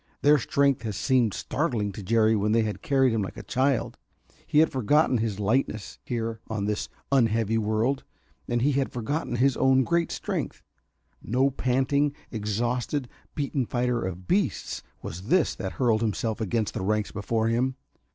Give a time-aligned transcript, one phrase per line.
[0.23, 3.99] Their strength had seemed startling to Jerry when they had carried him like a child.
[4.47, 8.03] He had forgotten his lightness here on this unheavy world.
[8.47, 10.63] And he had forgotten his own great strength.
[11.21, 17.11] No panting, exhausted, beaten fighter of beasts was this that hurled himself against the ranks
[17.11, 17.75] before him.